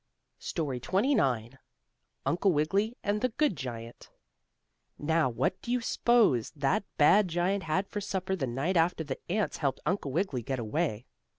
STORY 0.39 0.79
XXIX 0.79 1.59
UNCLE 2.25 2.51
WIGGILY 2.51 2.97
AND 3.03 3.21
THE 3.21 3.29
GOOD 3.29 3.55
GIANT 3.55 4.09
Now 4.97 5.29
what 5.29 5.61
do 5.61 5.71
you 5.71 5.79
s'pose 5.79 6.49
that 6.55 6.83
bad 6.97 7.27
giant 7.27 7.65
had 7.65 7.87
for 7.87 8.01
supper 8.01 8.35
the 8.35 8.47
night 8.47 8.77
after 8.77 9.03
the 9.03 9.19
ants 9.31 9.57
helped 9.57 9.79
Uncle 9.85 10.11
Wiggily 10.11 10.41
get 10.41 10.57
away? 10.57 11.05